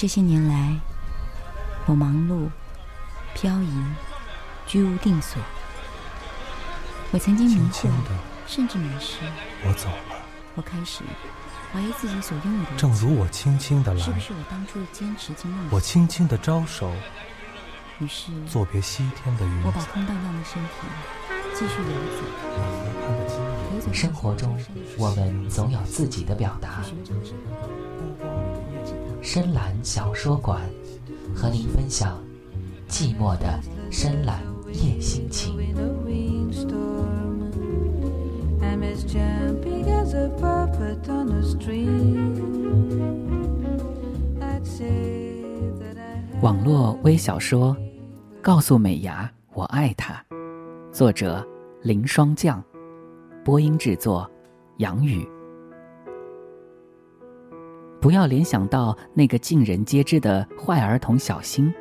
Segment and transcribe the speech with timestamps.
[0.00, 0.74] 这些年来，
[1.84, 2.48] 我忙碌、
[3.34, 3.84] 漂移、
[4.66, 5.38] 居无定所。
[7.10, 7.90] 我曾经迷惑，
[8.46, 9.18] 甚至迷失。
[9.62, 10.16] 我走了。
[10.54, 11.02] 我开始
[11.70, 12.76] 怀疑自己所拥有的。
[12.78, 15.34] 正如我轻轻的来，是不是我当初的坚持？
[15.70, 16.90] 我轻轻的招手。
[17.98, 19.62] 于是，作别西天的云。
[19.64, 20.70] 我把空荡荡的身体
[21.52, 21.90] 继续游
[23.84, 23.92] 走。
[23.92, 24.58] 生活中，
[24.96, 26.82] 我们总有自己的表达。
[29.32, 30.60] 深蓝小说馆，
[31.32, 32.20] 和您分享
[32.88, 34.40] 寂寞的深蓝
[34.72, 35.56] 夜心情。
[46.42, 47.76] 网络微小说
[48.42, 50.20] 《告诉美牙我爱她》，
[50.92, 51.46] 作者
[51.82, 52.60] 林霜降，
[53.44, 54.28] 播音制作
[54.78, 55.24] 杨宇。
[58.00, 61.72] 不要联想到那个尽人皆知的坏儿童小新，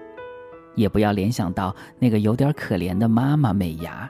[0.75, 4.09] 也不要联想到那个有点可怜的妈妈美伢。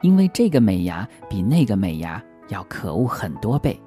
[0.00, 3.80] 因为这个美伢比那个美伢要可恶很多倍，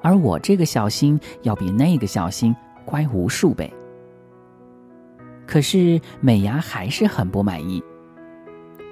[0.00, 2.54] 而我这个小新要比那个小新
[2.84, 3.72] 乖无数倍。
[5.48, 7.82] 可是美伢还是很不满意。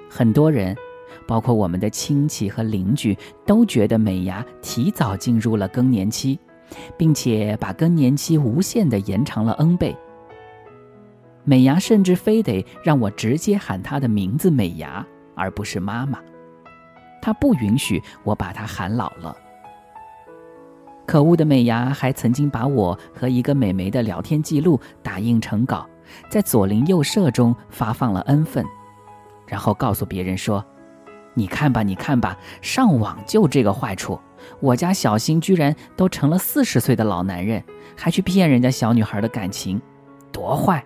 [0.09, 0.75] 很多人，
[1.25, 6.37] 包括我们的亲戚和邻居，都觉得美伢提早进入了更年期，
[6.97, 9.95] 并且把更年期无限的延长了 n 倍。
[11.43, 15.05] 美伢甚至非得让我直接喊她的名字美伢。
[15.37, 16.17] 而不是妈妈，
[17.21, 19.35] 她不允许我把她喊老了。
[21.05, 25.85] 可恶的美伢还曾经把我和一个美眉的聊天记录打印成稿，
[26.29, 28.65] 在左邻右舍中发放了 n 份，
[29.45, 30.65] 然后告诉别人说
[31.35, 34.17] ：“你看吧，你看吧，上网就这个坏处。
[34.59, 37.63] 我家小新居然都成了四十岁的老男人，
[37.95, 39.81] 还去骗人家小女孩的感情，
[40.31, 40.83] 多坏！”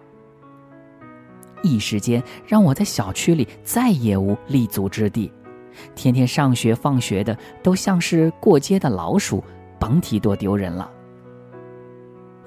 [1.62, 5.32] 一时间让我在小区里再也无立足之地，
[5.94, 9.44] 天天上学放学的都像是过街的老鼠，
[9.78, 10.90] 甭提多丢人了。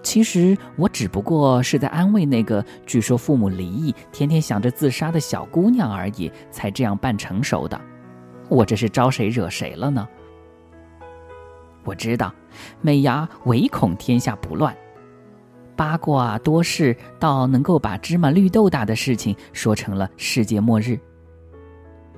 [0.03, 7.81] 其实我只不过是在安慰那个据说父母离异、天天想着自杀的小姑娘而已，才这样扮成熟的。
[8.49, 10.09] 我这是招谁惹谁了呢？
[11.85, 12.33] 我知道，
[12.81, 14.75] 美伢唯恐天下不乱。
[15.75, 20.99] 八卦多事，到能够把芝麻绿豆大的事情说成了世界末日。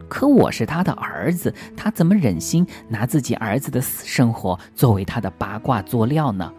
[0.09, 6.53] 可我是他的儿子，他怎么忍心拿自己儿子的私生活作为他的八卦作料呢？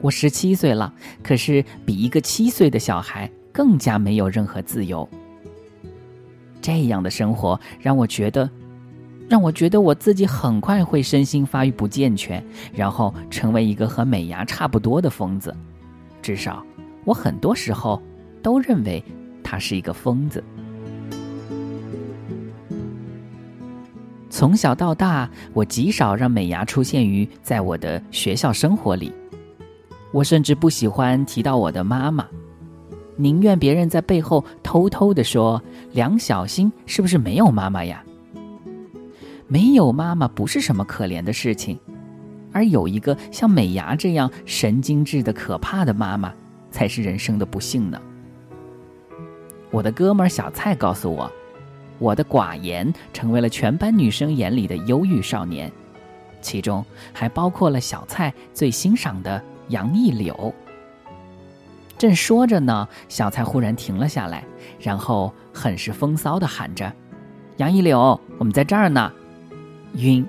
[0.00, 5.06] 我十七岁了，可是比一个七岁的小孩更加没有任何自由。
[6.62, 8.48] 这样的生活让我觉得。
[9.30, 15.56] 让我觉得我自己很快会身心发育不健全，然后成为一个和美伢差不多的疯子。
[16.20, 16.66] 至少，
[17.04, 18.02] 我很多时候
[18.42, 19.00] 都认为
[19.44, 20.42] 他是一个疯子。
[24.28, 29.12] 从小到大，我极少让美伢出现于在我的学校生活里。
[30.12, 32.26] 我甚至不喜欢提到我的妈妈，
[33.14, 35.62] 宁愿别人在背后偷偷的说
[35.94, 38.02] ：“梁小新是不是没有妈妈呀？”
[39.52, 41.76] 没有妈妈不是什么可怜的事情，
[42.52, 46.32] 而有一个像美牙这样神经质的可怕的妈妈，
[46.70, 48.00] 才是人生的不幸呢。
[49.72, 51.28] 我的哥们小蔡告诉我，
[51.98, 55.68] 我的寡言成为了全班女生眼里的忧郁少年，
[56.40, 60.54] 其中还包括了小蔡最欣赏的杨一柳。
[61.98, 64.44] 正说着呢，小蔡忽然停了下来，
[64.78, 66.92] 然后很是风骚的喊着
[67.58, 69.12] ：“杨一柳，我们在这儿呢。”
[69.94, 70.26] 晕，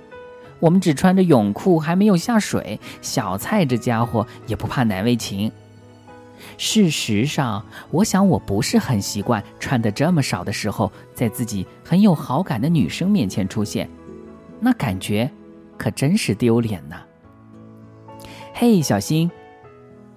[0.60, 2.80] 我们只穿着泳裤，还没有下水。
[3.02, 5.52] 小蔡这家伙也不怕难为情。
[6.58, 13.90] 事实上，我想我不是很习惯穿的这么少的时候，在自己很有好感的女生面前出现，
[14.60, 15.30] 那感觉
[15.78, 17.02] 可真是丢脸呐。
[18.54, 19.30] 嘿，小新，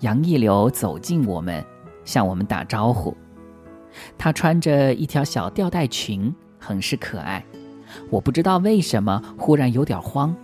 [0.01, 1.65] 杨一柳走近我们，
[2.05, 3.17] 向我们打招呼。
[4.19, 7.45] 她穿着一条小吊带裙，很是可爱。
[8.11, 10.35] 我不知道为什么忽然有点慌，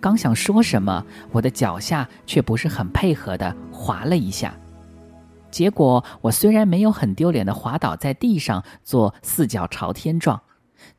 [0.00, 4.54] 刚想说什么，我的脚下却不是很配合的滑了一下，
[5.50, 10.40] 结果我虽然没有很丢脸的滑倒在地上做四脚朝天状，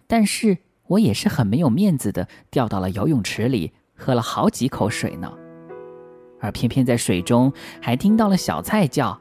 [0.07, 0.57] 但是
[0.87, 5.31] 我也是很没有面子的掉到了游泳池里，喝了好几口水呢，
[6.39, 9.19] 而偏偏在水中还听到了小菜叫，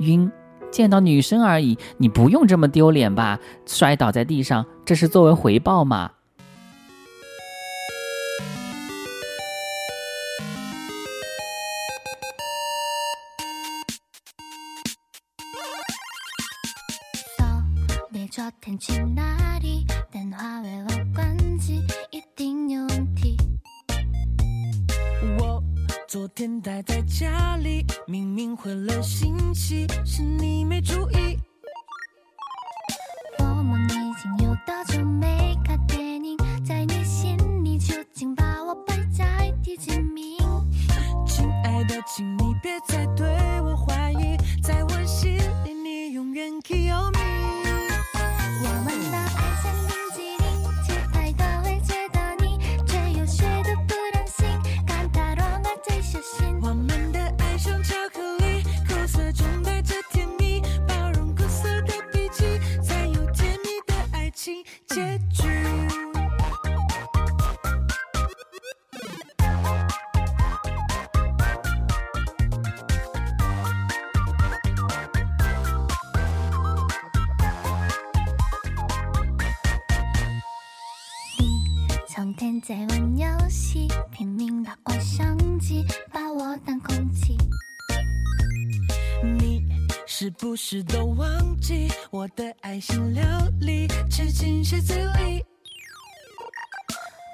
[0.00, 0.30] 晕。
[0.70, 3.40] 见到女生而已，你不用这么丢脸吧？
[3.66, 6.10] 摔倒在地上，这是作为回报吗？
[25.38, 25.62] 我
[26.08, 31.38] 昨天待在家里，明明回了信息，是你没注意。
[82.10, 87.38] 你成天在玩游戏，拼命打怪相机，把我当空气。
[89.22, 89.62] 你
[90.08, 91.28] 是不是都忘
[91.60, 93.22] 记我的爱心料
[93.60, 95.44] 理，吃进谁嘴里？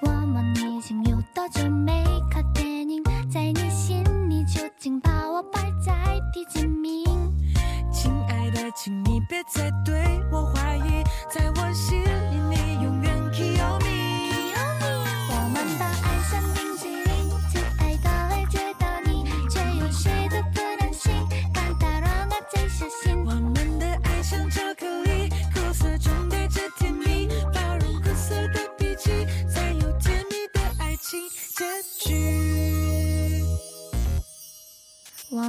[0.02, 3.02] 我们已经有多久没看电影？
[3.30, 7.02] 在你心里究竟把我排在第几名？
[7.90, 10.75] 亲爱的，请你别再对我怀疑，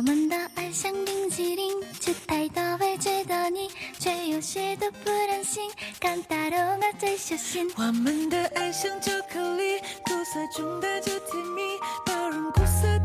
[0.08, 1.70] 我们的爱像冰淇淋，
[2.00, 3.70] 吃太多会觉得你，
[4.00, 5.70] 却又谁都不忍心，
[6.00, 7.70] 看它让爱最小心。
[7.76, 11.62] 我们的爱像巧克力，苦涩中带着甜蜜，
[12.06, 12.97] 包容苦涩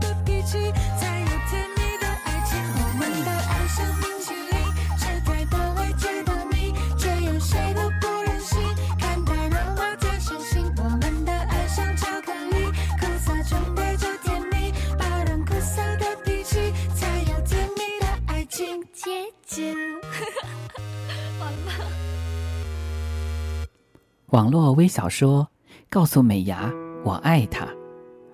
[24.32, 25.46] 网络微小说
[25.90, 26.72] 《告诉美伢
[27.04, 27.66] 我爱她》，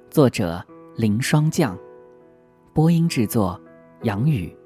[0.08, 0.64] 作者
[0.94, 1.76] 林霜降，
[2.72, 3.60] 播音制作
[4.04, 4.56] 杨宇。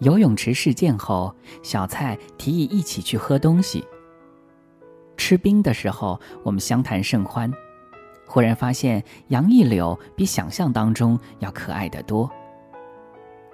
[0.00, 1.32] 游泳池事件后，
[1.62, 3.86] 小蔡提议一起去喝东西。
[5.16, 7.48] 吃冰的时候，我们相谈甚欢。
[8.26, 12.28] 忽然发现杨一柳比想象当中要可爱得多。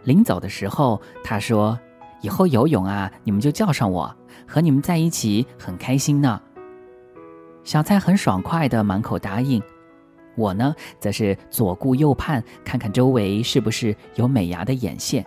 [0.04, 1.78] 临走的时候，他说
[2.20, 4.14] ：“以后游泳啊，你们就叫上我，
[4.46, 6.40] 和你们在一起很开心呢。”
[7.64, 9.62] 小蔡很爽快的满口答应，
[10.36, 15.24] 我呢，则是左顾右盼，看看周围是不是有美伢的眼线。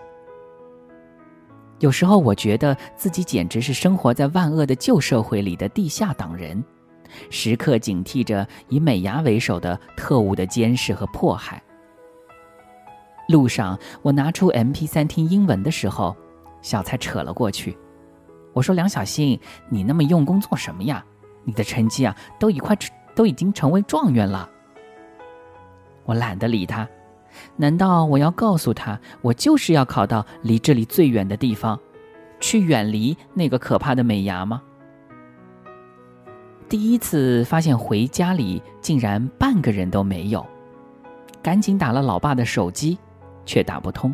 [1.80, 6.64] 有时候我觉得自己简直是生活在万恶的旧社会里的地下党人，
[7.30, 11.62] 时刻警惕着以美伢为首的特务的监视和迫害。
[13.28, 16.16] 路上，我拿出 MP 三听英文的时候，
[16.62, 17.78] 小蔡扯了过去。
[18.54, 19.40] 我说：“梁小新，
[19.70, 21.04] 你那么用功做什么呀？
[21.44, 22.78] 你的成绩啊，都已快
[23.16, 24.50] 都已经成为状元了。”
[26.04, 26.88] 我懒得理他。
[27.56, 31.80] 难道我要告诉他，我就是要考到离这里最远的地方，
[32.42, 34.62] 去远离那个可怕的美伢吗？
[36.68, 40.46] 第一次发现回家里竟然半个人都没有，
[41.42, 42.98] 赶紧打了老爸的手机，
[43.46, 44.14] 却打不通。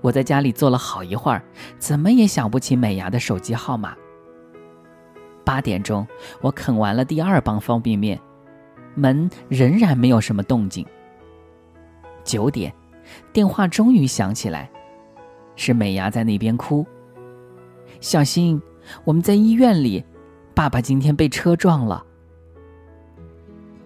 [0.00, 1.42] 我在家里坐了好一会儿，
[1.78, 3.96] 怎么也想不起美伢的手机号码。
[5.44, 6.06] 八点钟，
[6.40, 8.20] 我啃完了第二磅方便面，
[8.94, 10.86] 门仍然没有什么动静。
[12.22, 12.72] 九点，
[13.32, 14.70] 电话终于响起来，
[15.56, 16.86] 是美伢在那边哭。
[18.00, 18.60] 小新，
[19.04, 20.04] 我们在医院里，
[20.54, 22.04] 爸爸今天被车撞了。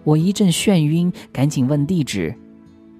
[0.03, 2.35] 我一阵眩晕，赶紧问地址，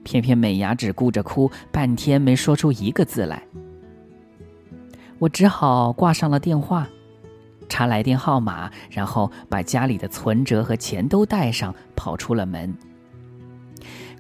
[0.03, 3.41] 偏偏美伢只顾着哭，半天没说出一个字来。
[5.19, 6.87] 我只好挂上了电话，
[7.69, 12.75] 查来电号码，然后把家里的存折和钱都带上，跑出了门。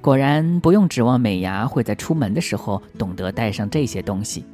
[0.01, 4.45] 果然不用指望美伢会在出门的时候懂得带上这些东西，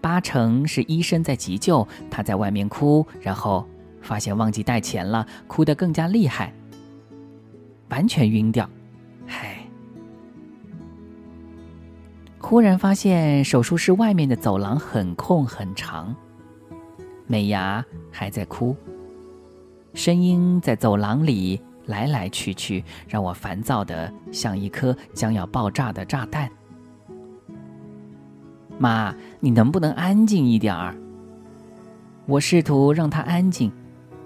[0.00, 3.66] 八成是医生在急救，她在外面哭，然后
[4.02, 6.52] 发现忘记带钱了，哭得更加厉害，
[7.88, 8.68] 完全晕掉。
[9.28, 9.63] 唉，
[12.46, 16.14] 忽然发现手术室外面的走廊很空很长，
[17.26, 17.82] 美伢
[18.12, 18.76] 还在哭，
[19.94, 26.50] 声音在走廊里来来去去，让我烦躁的像一颗将要爆炸的炸弹。
[28.78, 30.94] 妈，你能不能安静一点儿？
[32.26, 33.72] 我试图让她安静，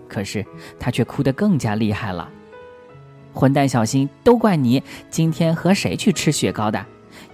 [0.09, 0.45] 可是
[0.77, 2.29] 她却哭得更加厉害了。
[3.33, 4.83] 混蛋小新，都怪你！
[5.09, 6.85] 今天和谁去吃雪糕的？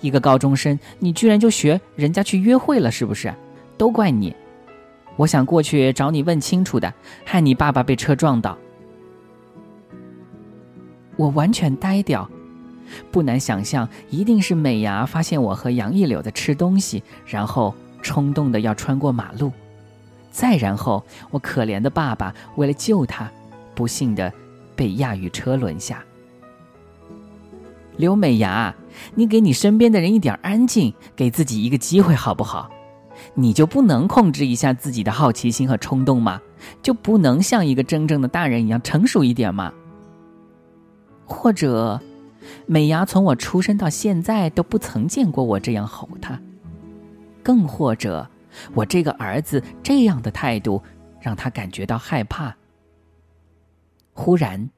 [0.05, 3.33] 一个高中生，你居然就学人家去约会了，是不是？
[3.79, 4.37] 都怪你！
[5.17, 6.93] 我想过去找你问清楚的，
[7.25, 8.59] 害你爸爸被车撞到。
[11.17, 12.29] 我完全呆掉，
[13.11, 19.51] 不难想象，一定是美伢发现我和杨一柳在吃东西，然后冲动的要穿过马路，
[20.31, 23.31] 再然后我可怜的爸爸为了救他，
[23.75, 24.31] 不幸的
[24.77, 26.05] 被压于车轮下。
[27.97, 28.75] 刘美伢，
[29.15, 32.71] 你给你身边的人一点安静，给自己一个机会好不好？
[33.35, 36.41] 你就不能控制一下自己的好奇心和冲动吗？
[36.83, 39.73] 就不能像一个真正的大人一样成熟一点吗？
[41.25, 42.01] 或者，
[42.67, 46.39] 美伢从我出生到现在都不曾见过我这样吼她。
[47.43, 48.29] 更或者，
[48.75, 50.83] 我这个儿子这样的态度
[51.21, 52.55] 让他感觉到害怕。
[54.13, 54.71] 忽然，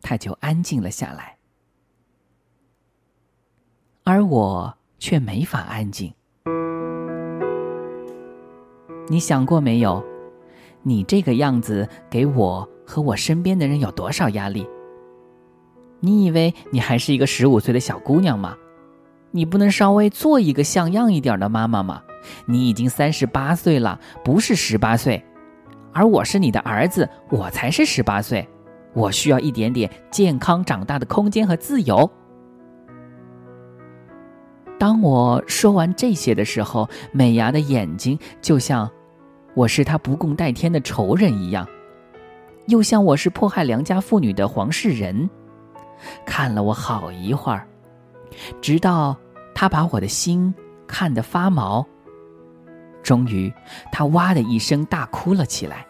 [0.00, 1.33] 他就安静了下来，
[4.06, 6.12] 而我却没法安静。
[9.08, 10.04] 你想过没有？
[10.82, 14.68] 你这个样子给我和我身边的人有多少压力？
[16.00, 18.54] 你以为你还是一个十五岁的小姑娘吗？
[19.30, 22.02] 你不能稍微做一个像样一点的妈妈吗？
[22.44, 25.24] 你已经三十八岁了，不是十八岁，
[25.94, 28.46] 而我是你的儿子，我才是十八岁，
[28.92, 32.10] 我需要一点点健康长大的空间和自由。
[34.84, 38.90] 当我说完这些的时候，美伢的眼睛就像
[39.54, 41.66] 我是她不共戴天的仇人一样，
[42.66, 45.26] 又像我是迫害良家妇女的黄世仁，
[46.26, 47.66] 看了我好一会儿，
[48.60, 49.16] 直到
[49.54, 50.54] 他把我的心
[50.86, 51.82] 看得发毛。
[53.02, 53.50] 终于，
[53.90, 55.86] 他哇的一声大哭了起来。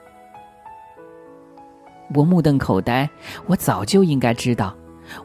[2.14, 3.10] 我目瞪口呆，
[3.46, 4.72] 我早就应该知道，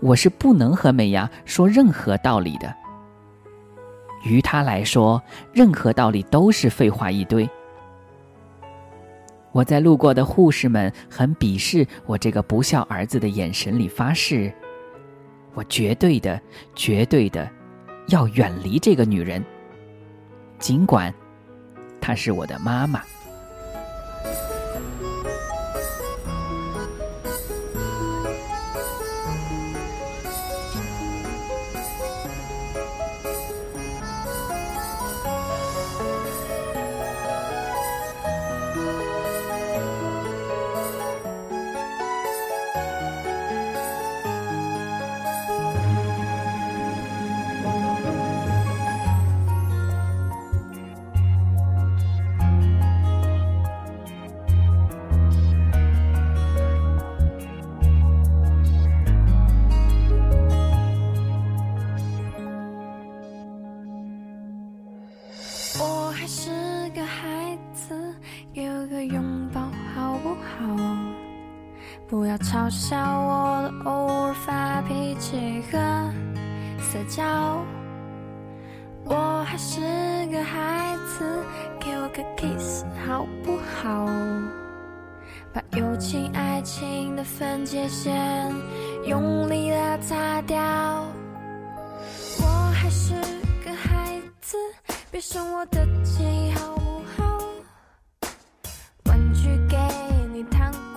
[0.02, 2.76] 我是不能和美伢说任何道理的。
[4.24, 5.22] 于他来说，
[5.54, 7.50] 任何道理都是废话一堆。
[9.52, 14.54] 我在路过的护士们很鄙视我这个不孝儿子的眼神里发誓，
[15.54, 16.40] 我绝对的、
[16.76, 17.50] 绝对的
[18.10, 19.44] 要远离这个女人，
[20.60, 21.14] 尽管
[22.00, 23.02] 她是我的妈妈。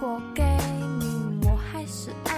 [0.05, 0.43] 我给
[0.99, 2.32] 你，我还是爱。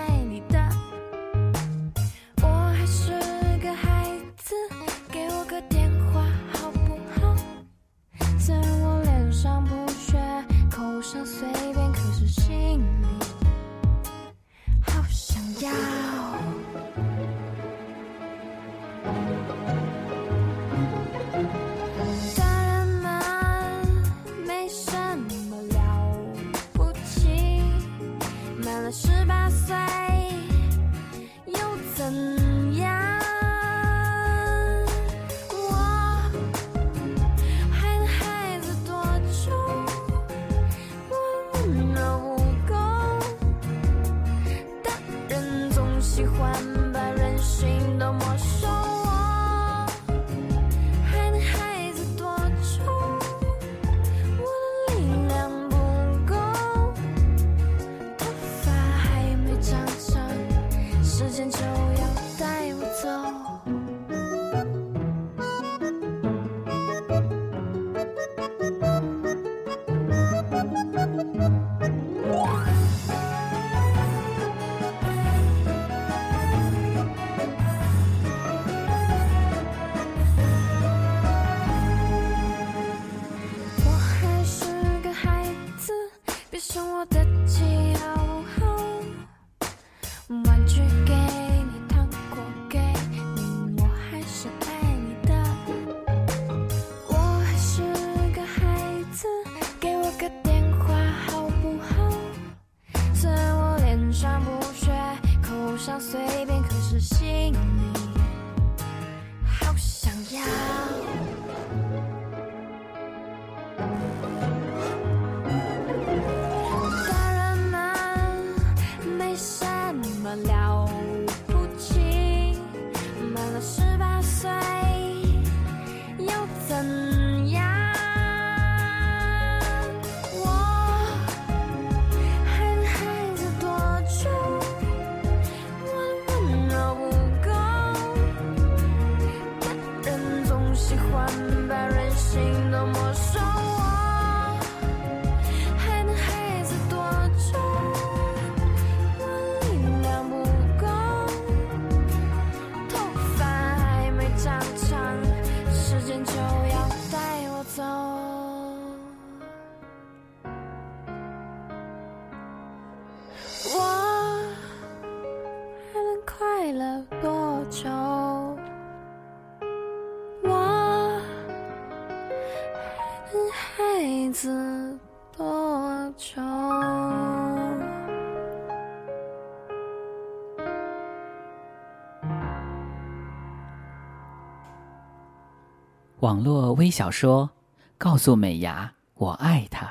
[186.24, 187.46] 网络微小说
[187.98, 189.84] 《告诉美牙我爱她》，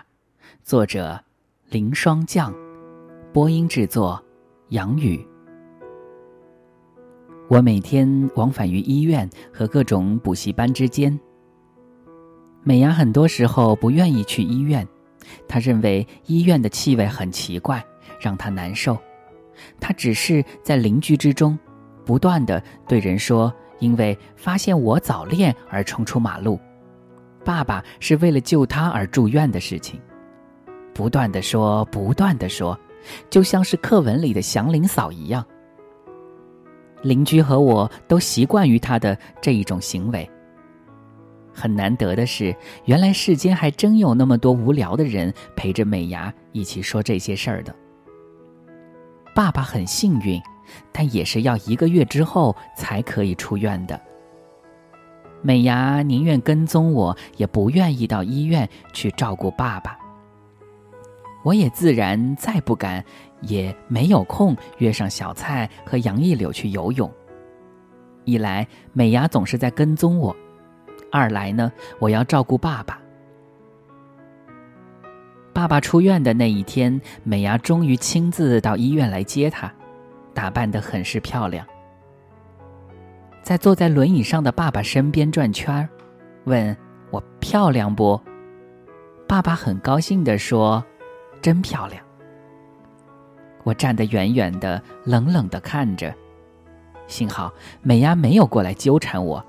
[0.63, 1.24] 作者
[1.69, 2.52] 林霜降，
[3.32, 4.19] 播音制作
[4.69, 5.24] 杨宇。
[7.48, 11.19] 我每天往返于医院和各种补习班之间。
[12.63, 14.88] 美伢很多时候不愿意去医院，
[15.48, 17.86] 她认为医院的气味很奇怪，
[18.19, 18.98] 让她难受。
[19.80, 21.56] 她只是在邻居之中，
[22.04, 23.54] 不断的对人说。
[23.84, 26.58] 因为发现我早恋而冲出马路，
[27.43, 30.00] 爸爸是为了救他而住院的事情，
[30.93, 32.80] 不断的说，不断的说，
[33.30, 35.46] 就像是课文里的祥林嫂一样。
[37.02, 40.30] 邻居和我都习惯于他的这一种行为。
[41.54, 47.76] 很难得的是，原来世间还真有那么多无聊的人陪着美伢一起说这些事儿的。
[49.36, 50.41] 爸爸很幸运。
[50.91, 53.99] 但也是要一个月之后才可以出院的。
[55.41, 59.97] 美伢宁愿跟踪我，也不愿意到医院去照顾爸爸。
[61.43, 63.04] 我也自然再不敢，
[63.41, 67.12] 也没有空约上小蔡和杨一柳去游泳。
[68.23, 70.34] 一来美伢总是在跟踪我，
[71.12, 72.97] 二来呢，我要照顾爸爸。
[75.52, 79.69] 爸爸出院的那一天，美伢终于亲自到医院来接他。
[80.34, 81.65] 打扮得很是漂亮，
[83.41, 85.88] 在坐在轮椅上的爸爸身边转圈儿，
[86.46, 86.76] 问
[87.12, 88.19] 我漂亮不？
[89.28, 90.84] 爸爸很高兴地说
[91.41, 92.04] ：“真漂亮。”
[93.63, 96.13] 我站得远远的，冷冷地看着。
[97.08, 99.43] 幸好美伢没有过来纠缠我，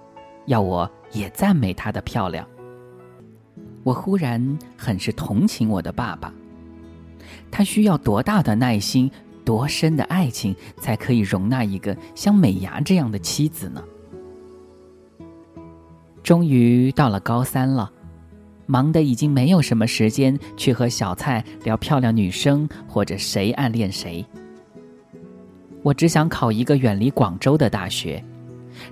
[0.47, 2.47] 要我也赞美她的漂亮。
[3.83, 6.33] 我忽然很是同情我的爸爸，
[7.51, 9.11] 他需要多大的耐心？
[9.45, 13.85] 多深的爱情才可以容纳一个像美伢这样的妻子呢？
[16.23, 17.93] 终于到了高三了，
[18.65, 24.25] 忙得已经没有什么时间去和小蔡聊漂亮女生或者谁暗恋谁。
[25.83, 28.25] 我只想考一个远离广州的大学，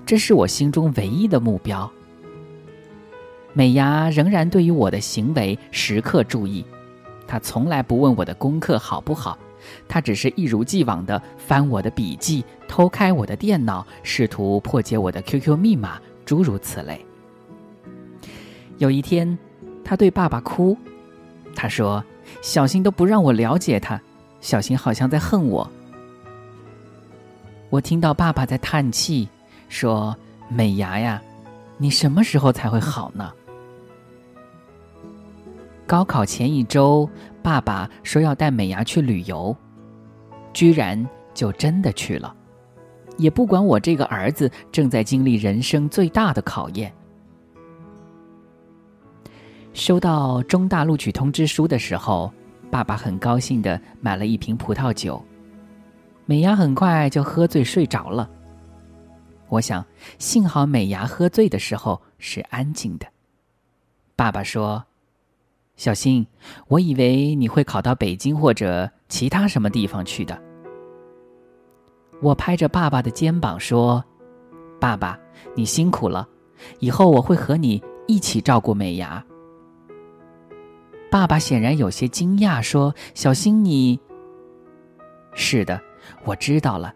[0.04, 1.90] 这是我心中唯一的目标。
[3.54, 6.62] 美伢仍然对于我的行为时刻注意，
[7.26, 9.38] 她从来不问我的功课好不好。
[9.88, 17.04] 他只是一如既往的翻我的笔记，偷开我的电脑，试图破解我的 QQ 密码，诸如此类。
[18.78, 19.38] 有一天，
[19.84, 20.76] 他对爸爸哭，
[21.54, 22.04] 他说
[22.42, 24.00] ：“小新都不让我了解他，
[24.40, 25.70] 小新好像在恨我。”
[27.70, 29.28] 我听到爸爸在叹气，
[29.68, 30.16] 说
[30.50, 31.22] ：“美伢呀，
[31.78, 33.32] 你什么时候才会好呢？”
[35.86, 37.08] 高考前一周。
[37.42, 39.54] 爸爸说要带美伢去旅游，
[40.52, 42.32] 居然就真的去了，
[43.18, 46.92] 也不管我这个儿子正在经历人生最大的考验。
[49.72, 52.32] 收到中大录取通知书的时候，
[52.70, 55.20] 爸爸很高兴的买了一瓶葡萄酒，
[56.26, 58.30] 美伢很快就喝醉睡着了。
[59.48, 59.84] 我想，
[60.18, 63.06] 幸好美伢喝醉的时候是安静的。
[64.14, 64.84] 爸爸说。
[65.76, 66.26] 小新，
[66.68, 70.40] 我以为你会考到北京或者其他什么地方去的。
[72.20, 74.04] 我拍着爸爸的肩膀说
[74.78, 75.18] ：“爸爸，
[75.56, 76.28] 你辛苦了，
[76.78, 79.22] 以后我会和你一起照顾美伢。”
[81.10, 83.98] 爸爸显然有些惊讶，说：“小新，你……
[85.34, 85.80] 是的，
[86.24, 86.94] 我知道了。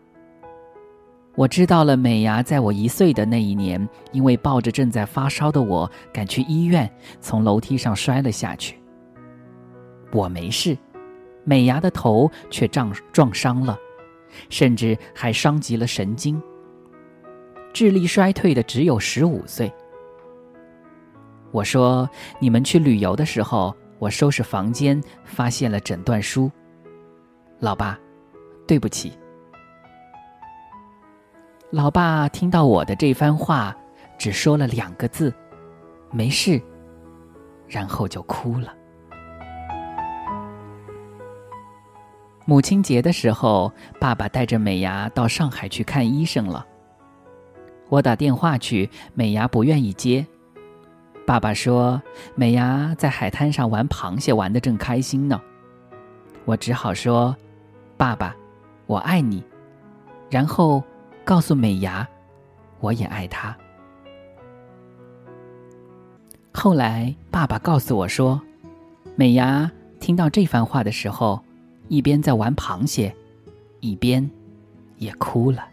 [1.36, 8.80] 我知道了，美伢在我一岁的那一年，因为抱着正在发烧的我赶去医院，从楼梯上摔了下去。
[10.12, 10.76] 我没事，
[11.44, 13.78] 美伢的头却撞撞伤了，
[14.48, 16.42] 甚至还伤及了神经。
[17.74, 19.70] 智力衰退的只有十五岁。
[21.52, 22.08] 我说
[22.40, 26.50] ：“你们去旅游的时候，我收拾房间，发现了诊断书。”
[27.60, 27.98] 老爸，
[28.66, 29.12] 对不起。
[31.76, 33.76] 老爸听到我的这番话，
[34.16, 35.30] 只说了两个字
[36.10, 36.58] ：“没事。”
[37.68, 38.72] 然后就哭了。
[42.46, 46.64] 母亲节的时候，爸爸带着美伢到上海去看医生了。
[47.90, 50.26] 我打电话去，美伢不愿意接。
[51.26, 52.00] 爸爸说
[52.34, 55.38] ：“美伢在海滩上玩螃蟹，玩的正开心呢。”
[56.46, 57.36] 我只好说
[57.98, 58.34] ：“爸爸，
[58.86, 59.44] 我爱你。”
[60.30, 60.82] 然后。
[61.26, 62.08] 告诉美牙，
[62.78, 63.54] 我也爱他。
[66.52, 68.40] 后来，爸爸告诉我说，
[69.16, 71.42] 美牙听到这番话的时候，
[71.88, 73.12] 一边在玩螃蟹，
[73.80, 74.30] 一边
[74.98, 75.66] 也哭了。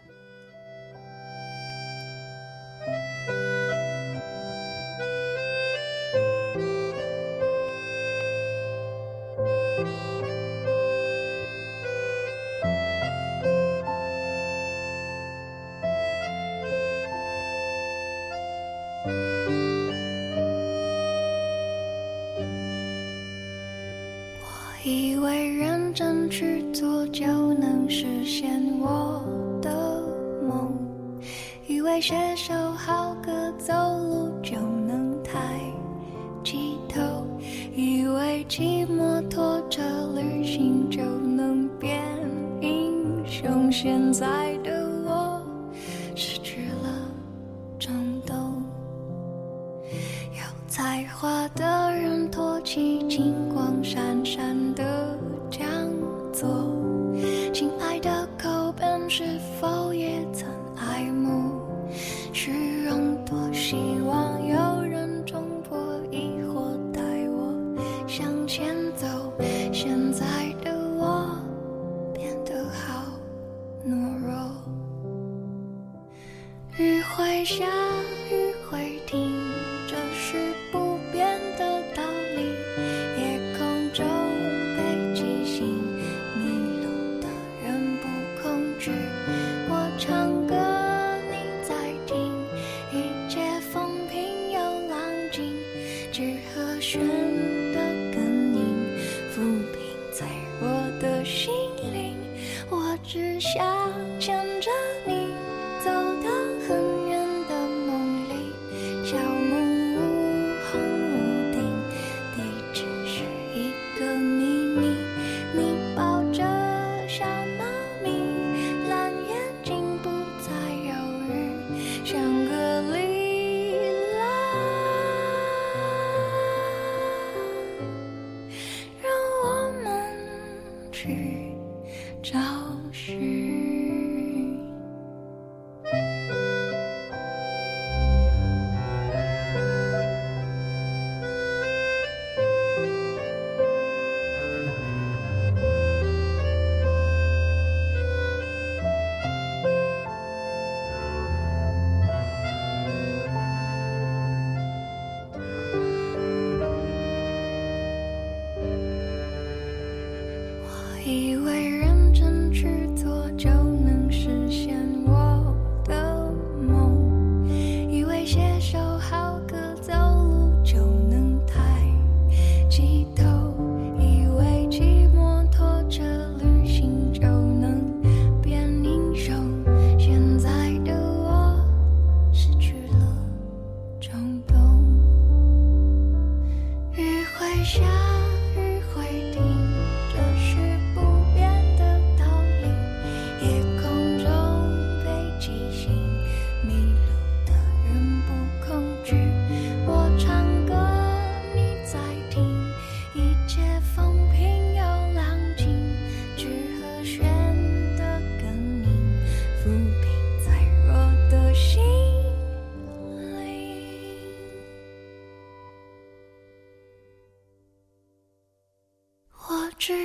[51.24, 51.83] 我的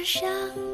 [0.10, 0.69] 我只想